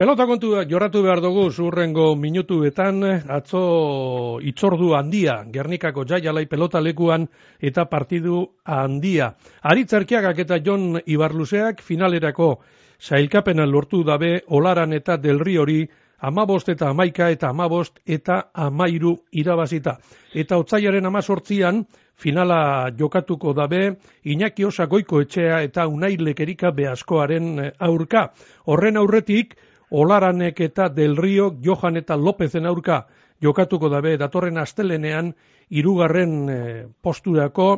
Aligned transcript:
Pelota 0.00 0.24
kontu 0.24 0.54
jorratu 0.64 1.02
behar 1.04 1.20
dugu 1.20 1.42
zurrengo 1.52 2.14
minutuetan 2.16 3.02
atzo 3.36 4.38
itzordu 4.40 4.94
handia 4.96 5.34
Gernikako 5.52 6.06
jaialai 6.08 6.46
pelota 6.48 6.80
lekuan 6.80 7.26
eta 7.60 7.84
partidu 7.84 8.38
handia. 8.64 9.34
Aritzerkiagak 9.60 10.40
eta 10.46 10.56
Jon 10.64 11.02
Ibarluzeak 11.04 11.84
finalerako 11.84 12.48
zailkapena 12.96 13.66
lortu 13.66 14.00
dabe 14.02 14.40
olaran 14.48 14.96
eta 14.96 15.18
delri 15.18 15.58
hori 15.58 15.78
amabost 16.20 16.72
eta 16.72 16.88
amaika 16.96 17.28
eta 17.28 17.50
amabost 17.52 18.00
eta 18.06 18.42
amairu 18.54 19.18
irabazita. 19.32 19.98
Eta 20.32 20.56
otzaiaren 20.56 21.06
amazortzian 21.06 21.84
finala 22.16 22.88
jokatuko 22.98 23.52
dabe 23.52 23.98
Iñaki 24.24 24.64
Osagoiko 24.64 25.20
etxea 25.20 25.60
eta 25.62 25.86
unailek 25.88 26.40
erika 26.40 26.70
behaskoaren 26.72 27.72
aurka. 27.78 28.30
Horren 28.64 28.96
aurretik, 28.96 29.58
Olaranek 29.90 30.60
eta 30.60 30.88
Del 30.88 31.16
Rio, 31.16 31.50
Johan 31.62 31.96
eta 31.96 32.16
Lopezen 32.16 32.66
aurka 32.66 33.06
jokatuko 33.42 33.88
dabe 33.88 34.16
datorren 34.20 34.58
astelenean 34.58 35.32
irugarren 35.70 36.34
e, 36.48 36.58
posturako 37.02 37.68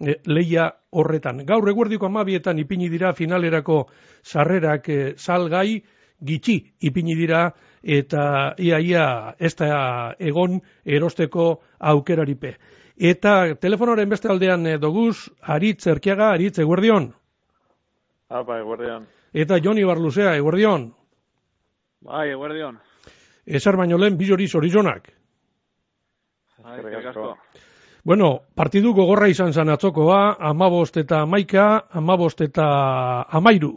e, 0.00 0.16
leia 0.26 0.70
horretan. 0.90 1.44
Gaur 1.46 1.68
eguerdiko 1.68 2.08
amabietan 2.08 2.58
ipini 2.58 2.88
dira 2.90 3.12
finalerako 3.14 3.86
sarrerak 4.22 4.88
e, 4.88 5.00
salgai, 5.16 5.82
gitxi 6.22 6.58
ipini 6.80 7.16
dira 7.18 7.48
eta 7.82 8.54
iaia 8.58 8.78
ia, 8.78 9.06
ez 9.38 9.54
da 9.58 10.14
egon 10.18 10.60
erosteko 10.84 11.62
aukeraripe. 11.78 12.56
Eta 12.96 13.54
telefonoren 13.58 14.08
beste 14.08 14.28
aldean 14.30 14.66
doguz, 14.80 15.30
Aritz 15.40 15.86
Erkiaga, 15.86 16.30
Aritz, 16.34 16.58
eguerdion? 16.62 17.10
Apa, 18.30 18.60
eguerdion. 18.60 19.06
Eta 19.32 19.58
Joni 19.64 19.84
Barluzea, 19.84 20.36
eguerdion? 20.36 20.92
Bai, 22.02 22.28
eguerdion. 22.34 22.78
Ezer 23.46 23.76
baino 23.78 23.98
lehen, 23.98 24.16
bizori 24.18 24.48
zorizonak. 24.48 25.08
Bai, 26.62 26.80
bueno, 28.04 28.28
partidu 28.54 28.92
gogorra 28.94 29.28
izan 29.30 29.52
zan 29.52 29.70
atzokoa, 29.70 30.36
amabost 30.50 30.96
eta 30.98 31.22
amaika, 31.22 31.66
amabost 31.90 32.40
eta 32.40 32.66
amairu. 33.38 33.72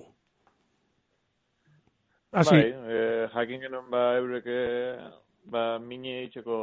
Asi. 2.32 2.56
Bai, 2.56 2.96
eh, 2.98 3.28
jakin 3.34 3.62
genuen 3.62 3.90
ba 3.90 4.06
eureke 4.18 4.58
ba 5.52 5.78
mini 5.80 6.16
eitzeko 6.24 6.58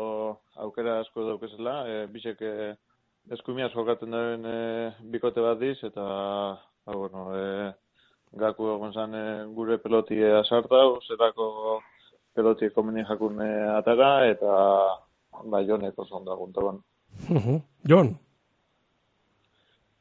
aukera 0.65 0.99
asko 1.01 1.27
daukezela, 1.29 1.77
eh, 1.89 2.07
bisek 2.11 2.43
eh, 2.43 2.75
eskumia 3.31 3.71
jokatzen 3.75 4.11
duen 4.11 4.47
eh, 4.47 4.93
bikote 5.15 5.41
bat 5.41 5.59
diz, 5.61 5.79
eta, 5.87 6.03
ba, 6.87 6.97
bueno, 6.97 7.29
eh, 7.39 7.71
gaku 8.33 8.69
egon 8.75 8.93
zan 8.93 9.15
eh, 9.15 9.45
gure 9.55 9.79
peloti 9.79 10.19
asartau, 10.25 11.01
zerako 11.07 11.81
peloti 12.35 12.71
komeni 12.71 13.05
jakun 13.09 13.41
eh, 13.45 13.69
atara, 13.77 14.27
eta 14.27 14.53
ba, 15.45 15.63
jonek 15.69 15.99
oso 15.99 16.17
onda 16.17 16.35
guntaban. 16.35 16.81
Jon? 17.89 18.15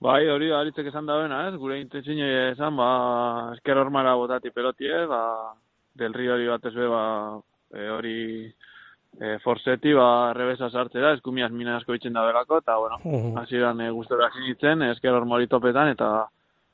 Bai, 0.02 0.26
hori 0.34 0.50
aritzek 0.50 0.88
esan 0.90 1.06
da 1.06 1.20
bena, 1.22 1.44
ez? 1.50 1.58
Gure 1.62 1.78
intentzine 1.78 2.28
esan, 2.52 2.76
ba, 2.80 3.52
esker 3.54 3.78
hormara 3.78 4.16
botati 4.18 4.50
peloti, 4.50 4.88
ez? 4.90 5.06
Ba, 5.10 5.22
del 5.94 6.16
rio 6.18 6.34
hori 6.34 6.48
bat 6.50 6.64
be, 6.74 6.88
ba, 6.90 7.04
e, 7.76 7.88
hori 7.98 8.18
e, 9.20 9.38
forseti, 9.44 9.94
ba, 9.94 10.34
rebesa 10.34 10.72
sartze 10.72 11.04
da, 11.04 11.14
eskumiaz 11.20 11.52
mina 11.52 11.76
asko 11.78 11.94
itzen 11.94 12.18
da 12.18 12.26
belako, 12.26 12.64
eta, 12.64 12.80
bueno, 12.80 12.98
uh 13.04 13.14
-huh. 13.14 13.40
hasi 13.42 13.58
e, 13.58 13.90
gustora 13.92 14.32
zinitzen, 14.34 14.82
esker 14.90 15.14
hormari 15.14 15.48
topetan, 15.48 15.90
eta, 15.90 16.30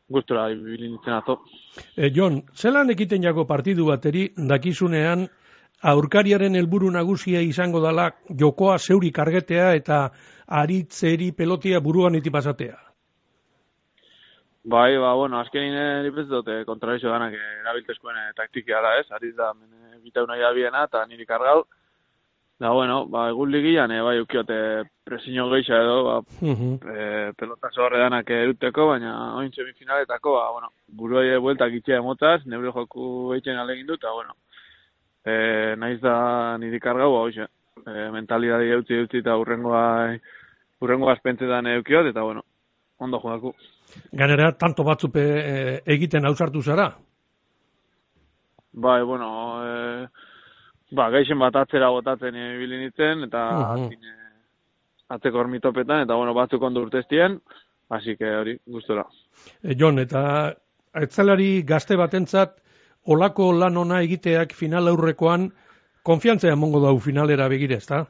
gustura 0.10 0.48
ibili 0.52 0.90
nintzen 0.90 1.14
ato. 1.14 1.42
E, 1.96 2.10
Jon, 2.16 2.42
zelan 2.56 2.90
ekiten 2.94 3.24
jago 3.24 3.46
partidu 3.46 3.88
bateri 3.90 4.30
dakizunean 4.38 5.28
aurkariaren 5.84 6.56
helburu 6.56 6.90
nagusia 6.92 7.42
izango 7.42 7.82
dala 7.84 8.10
jokoa 8.42 8.78
zeuri 8.80 9.12
kargetea 9.12 9.74
eta 9.78 10.10
aritzeri 10.48 11.32
pelotia 11.32 11.82
buruan 11.82 12.16
iti 12.16 12.32
pasatea? 12.32 12.78
Bai, 14.68 14.98
ba, 15.00 15.14
bueno, 15.16 15.40
azkenin 15.40 16.04
nipez 16.04 16.26
dute 16.28 16.64
kontrabizio 16.68 17.12
danak 17.12 17.36
erabiltezkoen 17.40 18.18
taktikia 18.36 18.82
da, 18.84 18.98
ez? 19.00 19.06
Aritz 19.16 19.36
da, 19.38 19.54
bitauna 20.04 20.36
biena 20.56 20.84
eta 20.90 21.06
niri 21.08 21.26
kargau. 21.26 21.64
Da, 22.60 22.72
bueno, 22.74 23.06
ba, 23.06 23.28
egun 23.30 23.52
ligian, 23.54 23.92
e, 23.94 24.00
bai, 24.02 24.16
ukiote 24.20 24.56
presiño 25.06 25.46
geisha 25.52 25.78
edo, 25.78 25.98
ba, 26.04 26.16
uh 26.20 26.56
-huh. 26.58 26.80
e, 26.90 27.34
pelota 27.38 27.70
zorre 27.70 28.00
danak 28.00 28.30
eruteko, 28.30 28.88
baina 28.88 29.36
oin 29.36 29.52
semifinaletako, 29.52 30.34
ba, 30.34 30.52
bueno, 30.52 30.72
buru 30.88 31.20
aie 31.20 31.38
bueltak 31.38 31.74
itxea 31.74 32.00
emotaz, 32.00 32.46
nebre 32.46 32.72
joku 32.72 33.34
eitzen 33.34 33.58
alegin 33.58 33.86
dut, 33.86 34.02
eta, 34.02 34.12
bueno, 34.12 34.34
e, 35.24 35.76
naiz 35.78 36.02
da 36.02 36.58
niri 36.58 36.80
kargau, 36.80 37.12
ba, 37.14 37.20
oixe, 37.30 37.46
e, 37.86 38.10
mentalidadi 38.12 38.72
eutzi 38.72 38.94
eutzi 38.94 39.18
eta 39.18 39.38
urrengoa, 39.38 40.18
urrengoa 40.82 41.14
espentzetan 41.14 41.68
eukiot, 41.68 42.08
eta, 42.08 42.22
bueno, 42.24 42.42
ondo 42.98 43.20
jodaku. 43.20 43.54
Ganera, 44.12 44.52
tanto 44.58 44.84
batzupe 44.84 45.22
e, 45.22 45.82
egiten 45.86 46.26
hausartu 46.26 46.64
zara? 46.64 46.90
Bai, 48.74 49.04
bueno, 49.04 49.30
e, 49.64 50.08
ba, 50.92 51.10
gaixen 51.10 51.40
bat 51.40 51.56
atzera 51.56 51.90
botatzen 51.90 52.36
ibili 52.36 52.78
nintzen, 52.84 53.24
eta 53.28 53.44
uh 53.54 53.76
-huh. 53.76 53.90
atzeko 55.10 55.40
hormitopetan, 55.40 56.02
eta 56.02 56.16
bueno, 56.16 56.34
batzuk 56.34 56.62
ondo 56.62 56.82
urteztien, 56.82 57.42
hasi 57.90 58.18
que 58.18 58.36
hori, 58.36 58.58
gustora. 58.66 59.06
E, 59.64 59.76
Jon, 59.80 60.00
eta 60.00 60.54
etzelari 60.94 61.64
gazte 61.64 61.96
batentzat, 61.96 62.58
olako 63.06 63.52
lan 63.52 63.78
ona 63.78 64.02
egiteak 64.02 64.54
final 64.54 64.88
aurrekoan, 64.88 65.52
konfiantzea 66.04 66.56
mongo 66.56 66.80
dau 66.80 67.00
finalera 67.00 67.48
begire, 67.48 67.76
ezta? 67.76 68.06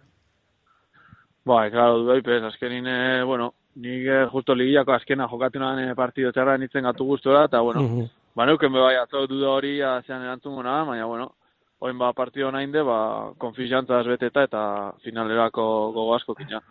Bai, 1.45 1.71
klaro, 1.71 1.99
du 1.99 2.07
daipez, 2.07 2.43
azkenin, 2.43 2.87
e, 2.87 3.23
bueno, 3.23 3.53
nik 3.75 4.07
eh, 4.07 4.25
justo 4.31 4.53
ligiako 4.53 4.93
azkena 4.93 5.27
jokatu 5.27 5.59
nahan 5.59 5.95
partido 5.95 6.31
txarra 6.31 6.57
nintzen 6.57 6.83
gatu 6.83 7.05
gustora, 7.05 7.45
eta 7.45 7.61
bueno, 7.61 7.81
uh 7.81 7.91
-huh. 7.91 8.09
ba, 8.35 8.45
neuken 8.45 8.73
bai, 8.73 8.95
atzo 8.97 9.27
duda 9.27 9.49
hori, 9.49 9.81
azean 9.81 10.23
erantzun 10.23 10.55
gona, 10.55 10.83
baina, 10.83 11.05
bueno, 11.05 11.31
oin 11.79 11.97
ba 11.97 12.13
partido 12.13 12.51
nahi 12.51 12.65
inde, 12.65 12.81
ba, 12.83 13.33
konfiziantza 13.37 14.01
beteta 14.07 14.43
eta 14.47 14.61
finalerako 15.03 15.63
gogo 15.93 16.15
asko 16.15 16.35
kina. 16.35 16.61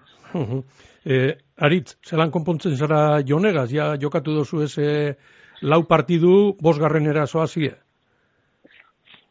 e, 1.04 1.36
Aritz, 1.62 1.96
zelan 2.04 2.32
konpontzen 2.34 2.76
zara 2.76 3.20
jonegaz, 3.22 3.70
ja 3.72 3.94
jokatu 3.96 4.34
dozu 4.34 4.62
eze 4.66 4.88
lau 5.62 5.84
partidu, 5.88 6.56
bosgarren 6.62 7.06
erazoa 7.06 7.46
zie? 7.46 7.74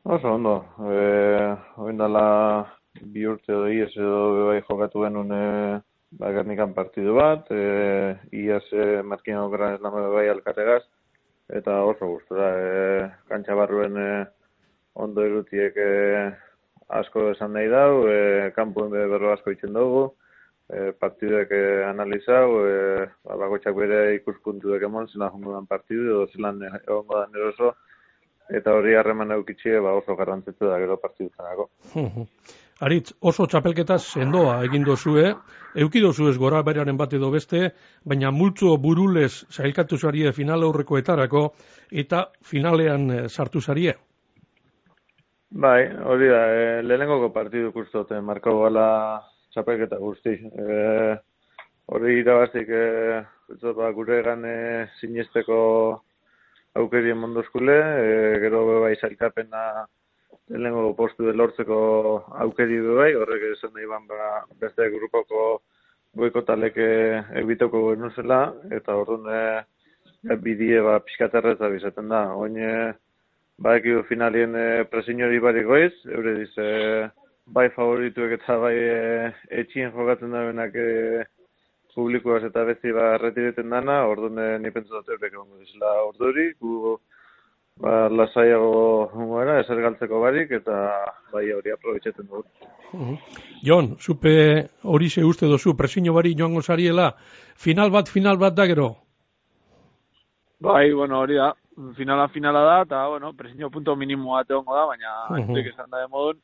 Oso, 0.06 0.36
ondo. 0.38 0.56
E, 0.86 1.52
oin 1.82 1.98
dala 1.98 2.26
bi 3.02 3.26
urte 3.28 3.52
edo 3.52 3.68
ies 3.68 3.92
edo 3.98 4.48
bai 4.48 4.62
jokatu 4.62 5.04
genuen 5.04 5.34
e, 5.36 5.46
ba, 6.20 6.32
gernikan 6.32 6.74
partidu 6.78 7.18
bat, 7.18 7.52
e, 7.52 8.16
ies 8.32 8.72
e, 8.72 9.02
markin 9.04 9.42
okran 9.44 9.76
ez 9.76 9.82
bai 10.16 10.30
alkategaz, 10.32 10.84
eta 11.50 11.82
oso 11.84 12.08
gustura, 12.14 12.52
e, 12.56 13.10
kantxa 13.28 13.58
barruen 13.60 13.98
e, 14.00 14.10
ondo 14.96 15.24
erutiek 15.26 15.78
e, 15.78 15.90
asko 17.00 17.30
esan 17.32 17.56
nahi 17.56 17.70
dau, 17.72 18.06
e, 18.08 18.52
kanpuen 18.56 18.92
be 18.94 19.06
berro 19.12 19.34
asko 19.34 19.54
itzen 19.56 19.74
dugu, 19.76 20.06
e, 20.70 20.92
partidek 21.00 21.52
e, 21.52 21.64
analizau, 21.88 22.60
e, 22.66 23.08
ba, 23.26 23.40
bakotxak 23.46 23.76
bere 23.78 24.02
ikuspuntu 24.20 24.74
dek 24.74 24.88
emon, 24.88 25.10
zela 25.12 25.32
jongo 25.34 25.56
dan 25.56 25.68
partidu, 25.70 26.06
edo 26.12 26.28
zelan 26.34 26.62
egongo 26.70 27.20
dan 27.20 27.42
eroso, 27.42 27.74
eta 28.50 28.76
hori 28.78 28.96
harreman 28.96 29.34
eukitxe 29.40 29.80
ba, 29.82 29.96
oso 29.98 30.16
garrantzitu 30.16 30.70
da 30.70 30.80
gero 30.82 31.00
partidu 31.02 31.32
zenako. 31.36 31.70
Aritz, 32.86 33.14
oso 33.24 33.46
txapelketa 33.48 33.96
sendoa 33.98 34.58
egin 34.66 34.84
dozue, 34.84 35.30
euki 35.80 36.02
dozu 36.04 36.28
ez 36.28 36.36
gora 36.38 36.60
beraren 36.68 36.98
bat 37.00 37.14
edo 37.16 37.30
beste, 37.32 37.70
baina 38.04 38.34
multzo 38.36 38.74
burulez 38.84 39.46
zailkatu 39.48 39.98
zarie 39.98 40.34
final 40.36 40.66
aurrekoetarako 40.68 41.46
eta 42.04 42.26
finalean 42.44 43.30
sartu 43.30 43.62
zarie. 43.64 43.96
Bai, 45.52 45.86
hori 46.04 46.28
da, 46.28 46.42
e, 46.52 46.82
lehenengoko 46.82 47.30
partidu 47.34 47.72
kustote, 47.72 48.18
marko 48.22 48.58
gala 48.64 48.88
txapelketa 49.54 49.98
guzti. 50.02 50.34
E, 50.42 51.18
hori 51.94 52.18
irabaztik, 52.20 52.70
e, 52.70 53.22
ba, 53.78 53.92
gure 53.94 54.20
egan 54.20 54.44
sinisteko 55.00 55.60
aukerien 56.76 57.18
mondozkule, 57.18 57.78
e, 57.78 58.40
gero 58.44 58.66
bai 58.82 58.96
zailkapena 58.96 59.86
lehenengo 60.50 60.94
postu 60.98 61.26
de 61.26 61.34
lortzeko 61.34 61.78
aukeri 62.46 62.82
du 62.82 62.98
bai, 63.00 63.14
horrek 63.16 63.48
esan 63.54 63.74
nahi 63.74 63.88
ban 63.88 64.06
ba, 64.10 64.44
beste 64.60 64.90
grupoko 64.98 65.62
goiko 66.16 66.42
taleke 66.42 66.90
egiteko 67.44 67.92
genuzela, 67.94 68.42
eta 68.72 68.98
orduan 68.98 69.32
e, 69.32 70.36
bidie 70.42 70.82
ba, 70.82 71.00
pixkaterrez 71.06 71.58
da 71.60 71.70
bizaten 71.70 72.10
da. 72.10 72.26
Oine, 72.36 72.70
Ba, 73.58 73.78
eki 73.80 74.02
finalien 74.10 74.56
e, 74.56 74.64
eh, 74.82 74.88
presiñori 74.92 75.40
bariko 75.40 75.78
ez, 75.80 75.94
eure 76.12 76.34
diz, 76.42 76.52
e, 76.60 77.08
bai 77.56 77.70
favorituek 77.76 78.36
eta 78.36 78.58
bai 78.60 78.76
e, 78.76 79.32
etxien 79.62 79.94
jokatzen 79.96 80.36
da 80.36 80.44
benak 80.50 80.76
e, 80.76 81.24
publikoaz 81.96 82.44
eta 82.50 82.66
bezi 82.68 82.92
ba 82.92 83.16
retireten 83.22 83.72
dana, 83.72 84.02
orduan 84.12 84.42
e, 84.44 84.48
ni 84.60 84.72
pentsu 84.76 84.98
dut 84.98 85.14
eurek 85.16 85.32
egongo 85.32 85.62
dizela 85.62 85.94
orduri, 86.04 86.50
gu 86.60 86.98
ba, 87.80 88.10
lasaiago 88.12 89.08
gara, 89.32 89.62
ezer 89.64 89.80
galtzeko 89.88 90.20
barik, 90.20 90.52
eta 90.60 90.82
bai 91.32 91.48
hori 91.56 91.72
aprobetxetan 91.72 92.28
dugu. 92.28 92.44
Mhm. 92.92 93.18
Jon, 93.64 93.96
zupe 94.00 94.36
hori 94.84 95.10
ze 95.10 95.24
uste 95.24 95.48
dozu, 95.48 95.78
presiño 95.80 96.14
bari 96.14 96.36
joango 96.36 96.62
zariela, 96.62 97.14
final 97.56 97.90
bat, 97.92 98.12
final 98.12 98.38
bat 98.38 98.54
da 98.54 98.68
gero? 98.68 98.96
Bai, 100.60 100.92
bueno, 100.92 101.22
hori 101.22 101.36
da, 101.36 101.54
finala 101.96 102.28
finala 102.30 102.62
da, 102.64 102.82
eta, 102.82 103.08
bueno, 103.08 103.34
presiño 103.34 103.70
punto 103.72 103.96
minimo 103.96 104.34
bat 104.34 104.50
egongo 104.50 104.76
da, 104.76 104.86
baina, 104.86 105.12
uh 105.30 105.48
-huh. 105.48 105.70
esan 105.70 105.90
da 105.90 106.08
modun, 106.08 106.42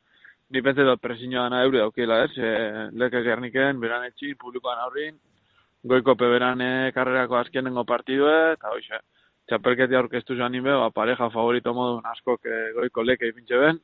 ni 0.50 0.62
pentsa 0.62 0.84
dut 0.84 1.02
presiño 1.02 1.42
dana 1.44 1.64
eure 1.64 1.80
daukela, 1.80 2.24
ez? 2.26 2.38
E, 2.38 2.90
leke 2.92 3.24
gerniken, 3.24 3.80
beran 3.80 4.04
etxi, 4.04 4.36
publikoan 4.36 4.80
aurrin, 4.80 5.16
goiko 5.84 6.16
peberane 6.16 6.92
karrerako 6.94 7.36
azkenengo 7.36 7.84
partidue, 7.86 8.54
eta 8.54 8.70
hoxe, 8.70 9.00
txapelketi 9.48 9.96
aurkeztu 9.96 10.36
joan 10.36 10.52
nime, 10.52 10.74
ba, 10.74 10.90
pareja 10.90 11.30
favorito 11.30 11.74
modun 11.74 12.06
askok 12.06 12.42
goiko 12.76 13.04
leke 13.04 13.28
ipintxe 13.28 13.58
ben, 13.58 13.80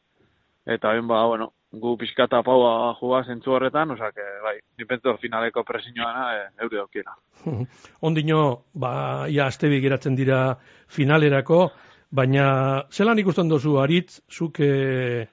eta 0.66 0.94
ben, 0.94 1.08
ba, 1.08 1.26
bueno, 1.26 1.54
gu 1.80 1.96
pixkata 1.98 2.42
paua 2.44 2.96
juga 3.00 3.24
zentzu 3.24 3.54
horretan, 3.56 3.92
osak, 3.92 4.20
bai, 4.44 4.58
nipentzu 4.78 5.16
finaleko 5.22 5.64
presiñoana 5.64 6.26
e, 6.36 6.42
eure 6.64 6.78
daukela. 6.78 7.16
Ondino, 8.08 8.64
ba, 8.74 9.28
ia 9.30 9.48
azte 9.48 9.70
geratzen 9.82 10.16
dira 10.16 10.58
finalerako, 10.88 11.70
baina 12.12 12.84
zelan 12.92 13.20
ikusten 13.20 13.50
dozu 13.50 13.78
aritz, 13.82 14.22
zuk 14.32 14.60
e, 14.60 15.28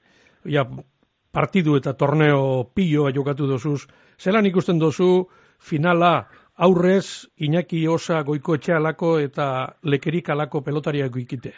ja, 0.44 0.64
partidu 1.34 1.76
eta 1.76 1.94
torneo 1.98 2.70
pilloa 2.74 3.12
jokatu 3.12 3.46
dozuz, 3.50 3.86
zelan 4.18 4.46
ikusten 4.46 4.78
dozu 4.78 5.26
finala 5.58 6.14
aurrez 6.56 7.26
Iñaki 7.42 7.86
Osa 7.88 8.22
goiko 8.22 8.54
etxealako 8.54 9.18
eta 9.18 9.46
lekerik 9.82 10.30
alako 10.30 10.62
pelotariak 10.62 11.16
ikite? 11.16 11.52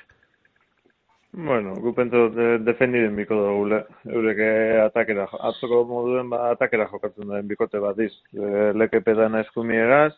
Bueno, 1.37 1.75
gu 1.85 1.91
pentsu 1.93 2.31
de, 2.33 2.45
defendiden 2.65 3.17
biko 3.19 3.37
dugu, 3.37 3.81
eureke 4.09 4.47
atakera, 4.81 5.27
atzoko 5.49 5.83
moduen 5.91 6.31
ba, 6.33 6.39
atakera 6.55 6.87
jokatzen 6.89 7.29
duen 7.29 7.51
bikote 7.51 7.83
bat 7.85 8.01
iz. 8.01 8.15
E, 8.33 8.71
leke 8.73 9.03
pedana 9.05 9.43
eskumiegaz, 9.45 10.15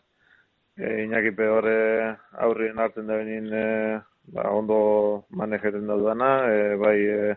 e, 0.78 0.92
Iñaki 1.06 1.32
horre 1.56 1.74
aurrien 2.46 2.78
hartzen 2.78 3.10
da 3.10 3.18
benin 3.18 3.50
e, 3.50 3.64
ba, 4.30 4.46
ondo 4.60 4.78
manejeten 5.30 5.90
da 5.90 5.98
duana, 5.98 6.30
e, 6.54 6.76
bai 6.76 6.96
e, 7.02 7.34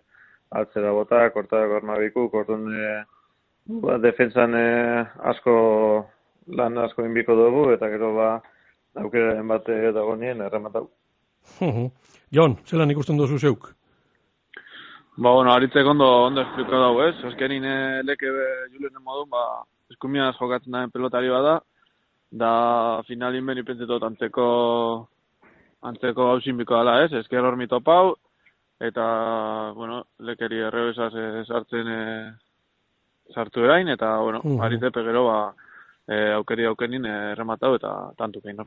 atzera 0.61 0.93
bota, 0.93 1.25
korta 1.33 1.65
gorna 1.65 1.97
biku, 1.97 2.29
kortun 2.29 2.69
e, 2.69 3.03
ba, 3.81 3.97
defensan 3.97 4.53
e, 4.61 4.65
asko 5.33 6.05
lan 6.53 6.77
asko 6.85 7.09
inbiko 7.09 7.33
dugu, 7.33 7.71
eta 7.73 7.89
gero 7.89 8.13
ba, 8.13 8.33
aukeraren 8.93 9.47
bate 9.47 9.87
dago 9.91 10.15
nien, 10.15 10.45
errematau. 10.51 10.91
Jon, 12.35 12.57
zelan 12.65 12.91
ikusten 12.91 13.17
duzu 13.17 13.37
zeuk? 13.39 13.71
Ba, 15.17 15.33
bueno, 15.33 15.51
haritzek 15.51 15.85
ondo, 15.85 16.07
ondo 16.27 16.41
esplika 16.41 16.79
dago, 16.79 17.03
ez? 17.03 17.15
Azkenin 17.27 17.65
eh, 17.67 18.01
leke 18.07 18.31
julen 18.71 18.95
modun, 19.03 19.29
ba, 19.29 19.63
eskumia 19.91 20.31
jokatzen 20.37 20.71
daen 20.71 20.91
pelotari 20.93 21.29
bada, 21.29 21.59
da 22.31 22.51
finalin 23.07 23.45
beni 23.45 23.63
pentsetot 23.67 24.03
antzeko 24.07 24.45
antzeko 25.81 26.29
hausin 26.31 26.57
biko 26.57 26.77
dala, 26.77 27.01
ez? 27.03 27.11
Ezker 27.21 27.43
hor 27.43 27.57
mitopau, 27.59 28.15
eta, 28.79 29.05
bueno, 29.75 30.03
lekeri 30.19 30.61
errebesaz 30.67 31.11
sartzen 31.47 31.89
e, 31.91 32.01
sartu 33.35 33.65
erain, 33.65 33.89
eta, 33.89 34.17
bueno, 34.21 34.41
uh 34.43 34.59
-huh. 34.61 35.03
gero, 35.03 35.25
ba, 35.25 35.53
e, 36.07 36.31
aukeri 36.35 36.65
aukenin 36.69 37.05
errematau 37.05 37.75
eta 37.75 38.11
tantu 38.17 38.41
kein 38.41 38.57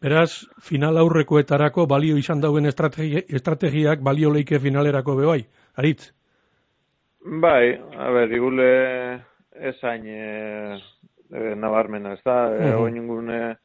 Beraz, 0.00 0.46
final 0.64 0.96
aurrekoetarako 0.96 1.86
balio 1.86 2.16
izan 2.16 2.40
dauen 2.40 2.66
estrategi, 2.66 3.20
estrategiak 3.28 4.00
balio 4.00 4.30
leike 4.32 4.58
finalerako 4.58 5.16
bebai, 5.16 5.42
aritz? 5.76 6.12
Bai, 7.20 7.76
a 7.76 8.10
ber, 8.10 8.32
igule 8.32 8.68
esain 9.52 10.06
e, 10.06 10.78
e, 11.28 11.54
nabarmena, 11.54 12.14
ez 12.16 12.22
da? 12.24 12.38
E, 12.56 12.72
uh 12.74 12.88
-huh. 12.88 13.56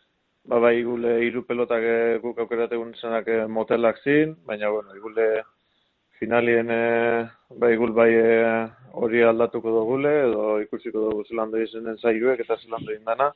ba, 0.43 0.59
bai, 0.59 0.79
igule 0.79 1.25
iru 1.25 1.45
pelotak 1.45 1.83
guk 2.21 2.39
aukerategun 2.39 2.93
zenak 3.01 3.27
motelak 3.47 4.03
zin, 4.03 4.35
baina, 4.45 4.69
bueno, 4.69 4.95
igule 4.95 5.43
finalien 6.19 6.69
e, 6.71 7.27
bai 7.61 7.75
gul 7.77 7.91
bai 7.93 8.11
e, 8.13 8.35
hori 9.01 9.21
aldatuko 9.23 9.71
dugule 9.77 10.11
edo 10.27 10.43
ikusiko 10.63 11.09
dugu 11.09 11.23
zelando 11.29 11.61
izenen 11.61 11.97
zailuek 11.97 12.43
eta 12.45 12.57
zelando 12.63 12.93
indana 12.95 13.31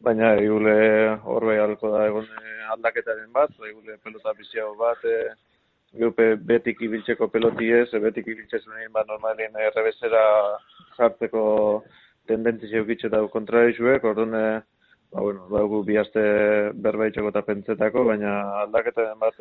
baina 0.00 0.34
igule 0.40 0.76
hor 1.24 1.46
bai 1.50 1.58
alko 1.64 1.90
da 1.96 2.06
egon 2.10 2.28
e, 2.28 2.54
aldaketaren 2.76 3.32
bat 3.32 3.50
bai 3.58 3.72
gule 3.72 3.98
pelota 4.04 4.32
biziago 4.38 4.74
bat 4.84 5.04
e, 5.04 5.18
Geupe 5.94 6.24
betik 6.50 6.80
ibiltzeko 6.82 7.28
peloti 7.30 7.68
ez, 7.70 7.86
e, 7.94 7.98
betik 8.02 8.26
ibiltzeko 8.26 8.72
egin 8.78 8.94
bat 8.96 9.06
normalien 9.06 9.54
errebezera 9.66 10.22
jartzeko 10.96 11.42
tendentzia 12.26 12.80
eukitxe 12.80 13.10
dago 13.12 13.28
kontrarizuek, 13.30 14.02
orduan, 14.10 14.34
ba, 15.12 15.20
bueno, 15.20 15.44
ba, 15.52 15.62
gu 15.70 15.84
bihazte 15.86 16.24
berbaitxeko 16.86 17.30
eta 17.30 17.44
pentsetako, 17.46 18.02
baina 18.10 18.32
aldaketaren 18.64 19.22
bat 19.22 19.38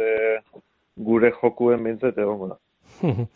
gure 1.09 1.31
jokuen 1.41 1.83
bintzete 1.89 2.21
egongo 2.21 2.51
da. 2.53 2.59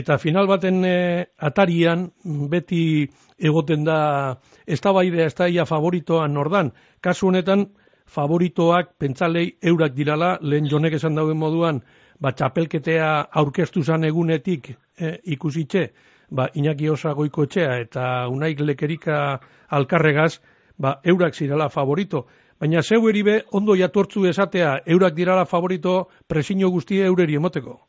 Eta 0.00 0.18
final 0.22 0.46
baten 0.46 0.84
e, 0.86 1.26
atarian 1.42 2.04
beti 2.50 3.08
egoten 3.42 3.82
da 3.84 4.36
eztabaidea 4.66 5.26
ez 5.26 5.34
daia 5.34 5.64
favoritoan 5.66 6.32
nordan. 6.34 6.70
Kasu 7.02 7.26
honetan 7.26 7.66
favoritoak 8.06 8.94
pentsalei 8.98 9.56
eurak 9.62 9.96
dirala, 9.96 10.36
lehen 10.42 10.70
jonek 10.70 10.94
esan 10.98 11.18
dauen 11.18 11.38
moduan, 11.38 11.82
ba, 12.20 12.30
txapelketea 12.30 13.10
aurkeztu 13.42 13.82
zan 13.82 14.06
egunetik 14.06 14.70
e, 14.70 15.16
ikusitxe, 15.34 15.86
ba, 16.30 16.48
Iñaki 16.54 16.90
Osa 16.90 17.14
goiko 17.18 17.48
etxea 17.48 17.78
eta 17.82 18.06
unaik 18.30 18.62
lekerika 18.62 19.40
alkarregaz, 19.68 20.36
ba, 20.78 21.00
eurak 21.04 21.34
zirala 21.34 21.68
favorito. 21.68 22.26
Baina 22.60 22.82
zeu 22.82 23.08
eribe 23.08 23.40
ondo 23.56 23.74
jatortzu 23.74 24.26
esatea 24.28 24.80
eurak 24.86 25.14
dirala 25.16 25.46
favorito 25.46 26.10
presino 26.28 26.70
guztie 26.70 27.06
eureri 27.06 27.38
emoteko. 27.40 27.80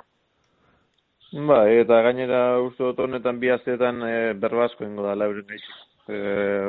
Ba, 1.31 1.61
eta 1.71 2.01
gainera 2.03 2.59
uste 2.59 2.83
dut 2.83 2.97
honetan 2.99 3.37
bi 3.39 3.49
asteetan 3.53 4.01
e, 4.03 4.15
berbasko 4.35 4.83
ingo 4.83 5.05
da 5.05 5.13
lauren. 5.15 5.47
E, 6.11 6.17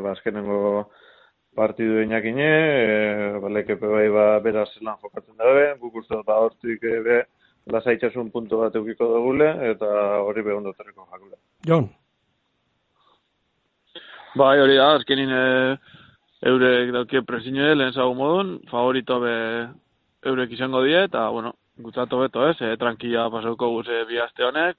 bazkenengo 0.05 0.59
partidu 1.59 2.03
inakine, 2.05 2.47
e, 2.47 3.41
ba, 3.43 3.49
lekepe 3.51 3.89
bai 3.91 4.07
ba, 4.15 4.27
beraz 4.45 4.69
lan 4.81 5.01
jokatzen 5.03 5.35
dabe, 5.37 5.65
guk 5.81 5.97
uste 5.99 6.15
dut 6.15 6.27
ba, 6.29 6.37
hortik 6.45 6.85
e, 6.87 7.01
be, 7.03 7.17
lasaitxasun 7.75 8.31
puntu 8.31 8.61
bat 8.61 8.79
eukiko 8.79 9.09
dugule, 9.11 9.49
eta 9.73 9.89
hori 10.29 10.47
behon 10.47 10.69
dutarriko 10.69 11.09
jakule. 11.11 11.35
Jon? 11.67 11.89
Bai, 14.39 14.61
hori 14.63 14.79
da, 14.79 14.93
azkenin 15.01 15.35
e, 15.41 15.43
eurek 16.53 16.95
daukie 16.95 17.25
presiñoe, 17.27 17.75
lehen 17.75 17.99
zago 17.99 18.15
modun, 18.15 18.61
favorito 18.71 19.19
be 19.27 19.35
eurek 20.31 20.55
izango 20.55 20.85
die, 20.87 21.03
eta, 21.11 21.27
bueno, 21.35 21.57
gutzatu 21.79 22.21
beto, 22.21 22.47
ez, 22.49 22.57
e, 22.61 22.77
tranquila 22.77 23.29
pasauko 23.33 23.71
guze 23.77 24.05
bi 24.09 24.21
aste 24.21 24.45
honek, 24.45 24.77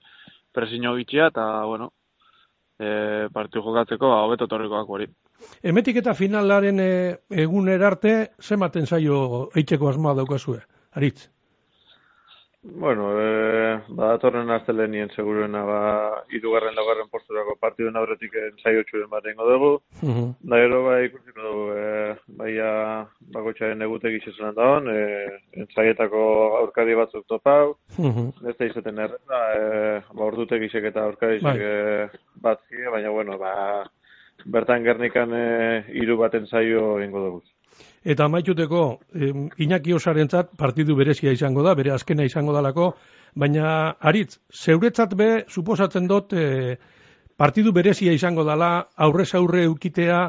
presino 0.53 0.95
gitxia, 0.95 1.27
eta, 1.33 1.47
bueno, 1.65 1.91
e, 2.79 3.27
partiu 3.33 3.63
jokatzeko, 3.65 4.09
ba, 4.09 4.23
hobeto 4.27 4.47
torrikoak 4.47 4.89
hori. 4.89 5.09
Emetik 5.63 5.99
eta 6.03 6.13
finalaren 6.15 6.79
e, 6.79 6.91
egun 7.45 7.69
erarte, 7.73 8.33
zematen 8.41 8.85
zaio 8.87 9.49
eitzeko 9.55 9.89
asmoa 9.89 10.15
daukazue, 10.21 10.61
aritz? 10.93 11.32
Bueno, 12.63 13.19
e, 13.19 13.81
ba, 13.89 14.13
atorren 14.13 14.47
nien 14.89 15.09
seguruena, 15.11 15.63
ba, 15.67 16.23
irugarren 16.31 16.75
laugarren 16.75 17.09
posturako 17.11 17.57
partiduen 17.59 17.97
aurretik 17.99 18.37
ensaio 18.39 18.85
txuren 18.87 19.09
bat 19.09 19.25
ingo 19.27 19.47
dugu. 19.49 19.71
Uh 20.01 20.09
-huh. 20.09 20.35
Da 20.39 20.55
gero, 20.55 20.83
ba, 20.85 21.01
ikusiko 21.03 21.41
dugu, 21.41 21.65
e, 21.75 22.15
baia, 22.39 22.69
bakotxaren 23.35 23.81
egute 23.81 24.11
gizezen 24.11 24.55
da 24.55 24.63
hon, 24.63 24.87
e, 24.87 25.27
ensaietako 25.59 26.21
aurkari 26.61 26.95
batzuk 26.95 27.27
topau, 27.27 27.75
uh 27.99 28.05
-huh. 28.05 28.49
ez 28.49 28.57
da 28.57 28.65
izaten 28.65 28.97
erreta, 28.97 29.39
e, 29.59 30.01
ba, 30.13 30.23
ordute 30.23 30.59
gizek 30.59 30.85
eta 30.85 31.03
aurkari 31.03 31.39
bai. 31.41 31.57
e, 31.59 32.09
bat 32.35 32.61
zige, 32.69 32.89
baina, 32.89 33.09
bueno, 33.09 33.37
ba, 33.37 33.83
bertan 34.45 34.83
gernikan 34.83 35.33
e, 35.33 35.83
iru 35.93 36.17
baten 36.17 36.47
zaio 36.47 37.03
ingo 37.03 37.19
dugu. 37.25 37.43
Eta 38.03 38.27
maituteko, 38.27 38.99
eh, 39.15 39.31
Iñaki 39.63 39.93
Osarentzat 39.95 40.49
partidu 40.59 40.95
berezia 40.95 41.31
izango 41.31 41.63
da, 41.63 41.73
bere 41.73 41.91
azkena 41.91 42.25
izango 42.27 42.53
dalako, 42.53 42.93
baina 43.35 43.95
aritz, 43.99 44.39
zeuretzat 44.51 45.15
be, 45.15 45.29
suposatzen 45.47 46.07
dut, 46.07 46.33
eh, 46.33 46.75
partidu 47.37 47.71
berezia 47.71 48.11
izango 48.11 48.43
dala, 48.43 48.89
aurrez 48.97 49.33
aurre 49.35 49.63
eukitea, 49.69 50.19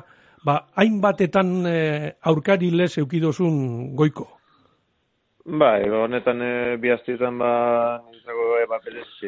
ba, 0.46 0.60
hainbatetan 0.76 1.66
eh, 1.66 2.12
aurkari 2.22 2.70
lez 2.70 2.96
eukidozun 3.02 3.94
goiko. 3.96 4.28
Ba, 5.44 5.74
ego 5.84 5.98
honetan 6.06 6.40
e, 6.40 6.52
bi 6.80 6.88
aztietan 6.88 7.36
ba, 7.36 7.50
nintzako 8.06 8.44
e, 8.62 8.64
ba, 8.70 8.78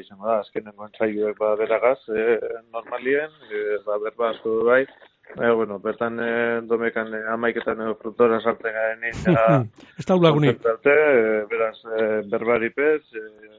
izango 0.00 0.30
da, 0.30 0.38
azkenengo 0.38 0.86
entzaioek 0.86 1.36
ba, 1.36 1.50
beragaz, 1.60 1.98
e, 2.08 2.38
normalien, 2.72 3.34
e, 3.50 3.64
ba, 3.84 3.98
berba 4.00 4.30
asko 4.30 4.54
bai, 4.64 4.86
Eh, 5.34 5.50
bueno, 5.50 5.78
bertan 5.82 6.18
eh, 6.22 6.60
domekan 6.64 7.12
eh, 7.14 7.24
amaiketan 7.28 7.80
edo 7.82 7.96
frutora 8.00 8.38
sartzen 8.40 8.72
garen 8.72 9.04
eta... 9.10 9.64
Ez 9.98 10.06
da 10.06 10.16
ulagunik. 10.16 10.62
Eh, 10.64 11.44
beraz, 11.50 11.76
eh, 11.98 12.22
berbari 12.30 12.70
pez, 12.70 13.02
eh, 13.12 13.56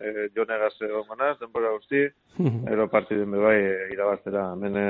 e, 0.00 0.28
jonegaz 0.34 0.74
egon 0.82 1.06
ganaz, 1.10 1.36
denbora 1.40 1.72
guzti, 1.76 2.02
ero 2.72 2.88
partiduen 2.92 3.32
bebai 3.36 3.56
e, 3.62 3.76
irabaztera. 3.94 4.50
Hemen 4.54 4.78
e, 4.80 4.88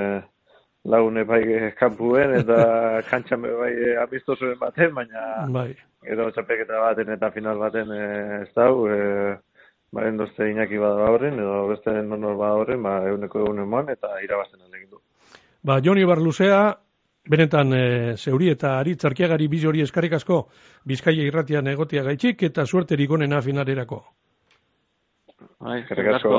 lagune 0.93 1.25
bai 1.29 1.43
kanpuen 1.79 2.37
eta 2.41 2.59
kantxan 3.11 3.47
bai 3.47 3.73
amistosuen 4.05 4.59
baten, 4.61 4.95
baina 4.95 5.47
bai. 5.53 5.71
edo 6.07 6.31
txapeketa 6.31 6.83
baten 6.85 7.11
eta 7.17 7.33
final 7.35 7.59
baten 7.63 7.93
e, 7.95 8.05
ez 8.43 8.53
dau, 8.55 8.87
e, 8.91 9.37
ba, 9.93 10.07
endozte 10.11 10.51
inaki 10.51 10.81
bada 10.83 11.11
horren, 11.15 11.41
edo 11.43 11.67
beste 11.73 11.95
nonor 12.03 12.39
bada 12.41 12.63
horren, 12.63 12.83
ba, 12.87 12.99
eguneko 13.11 13.45
egun 13.45 13.67
eman 13.67 13.93
eta 13.95 14.15
irabazten 14.27 14.63
alegin 14.63 14.91
du. 14.91 15.03
Ba, 15.67 15.81
Joni 15.83 16.05
Barluzea, 16.07 16.59
benetan 17.27 17.73
e, 17.75 17.87
zeuri 18.17 18.53
eta 18.53 18.77
ari 18.79 18.95
tzarkiagari 18.95 19.49
biz 19.51 19.65
hori 19.67 19.83
eskarrik 19.83 20.13
asko, 20.21 20.45
bizkaia 20.87 21.25
irratian 21.27 21.67
egotia 21.73 22.05
gaitxik 22.07 22.45
eta 22.49 22.67
suerterik 22.67 23.11
onena 23.17 23.41
finalerako. 23.43 23.99
Bai, 25.59 25.81
eskarrik 25.81 26.13
asko. 26.15 26.39